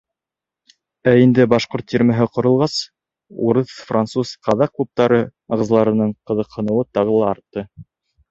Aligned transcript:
Ә 1.09 1.11
инде 1.23 1.43
башҡорт 1.51 1.85
тирмәһе 1.91 2.25
ҡоролғас, 2.37 2.77
урыҫ, 3.49 3.75
француз, 3.91 4.31
казак 4.49 4.73
клубтары 4.79 5.21
ағзаларының 5.57 6.15
ҡыҙыҡһыныуы 6.31 6.89
тағы 6.99 7.21
ла 7.21 7.29
артты. 7.37 7.65